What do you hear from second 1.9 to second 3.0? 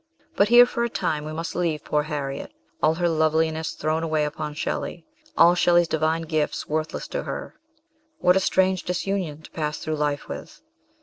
Harriet all